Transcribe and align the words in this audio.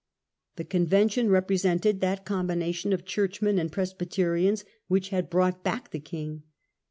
The 0.55 0.65
Conven 0.65 1.11
tion 1.11 1.29
represented 1.29 2.01
that 2.01 2.25
combination 2.25 2.91
of 2.91 3.05
Churchmen 3.05 3.59
and 3.59 3.71
Presbyterians 3.71 4.65
which 4.87 5.09
had 5.09 5.29
brought 5.29 5.63
back 5.63 5.91
the 5.91 5.99
king. 5.99 6.41